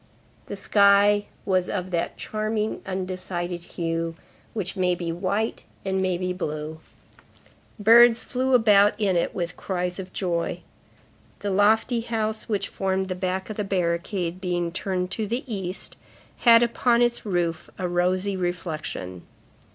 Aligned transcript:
The 0.47 0.55
sky 0.55 1.27
was 1.45 1.69
of 1.69 1.91
that 1.91 2.17
charming, 2.17 2.81
undecided 2.87 3.61
hue, 3.63 4.15
which 4.55 4.75
may 4.75 4.95
be 4.95 5.11
white 5.11 5.63
and 5.85 6.01
may 6.01 6.17
be 6.17 6.33
blue. 6.33 6.79
Birds 7.79 8.23
flew 8.23 8.55
about 8.55 8.99
in 8.99 9.15
it 9.15 9.35
with 9.35 9.55
cries 9.55 9.99
of 9.99 10.11
joy. 10.11 10.61
The 11.41 11.51
lofty 11.51 12.01
house 12.01 12.49
which 12.49 12.67
formed 12.67 13.09
the 13.09 13.13
back 13.13 13.51
of 13.51 13.57
the 13.57 13.63
barricade, 13.63 14.41
being 14.41 14.71
turned 14.71 15.11
to 15.11 15.27
the 15.27 15.43
East, 15.45 15.95
had 16.37 16.63
upon 16.63 17.03
its 17.03 17.23
roof 17.23 17.69
a 17.77 17.87
rosy 17.87 18.35
reflection. 18.35 19.21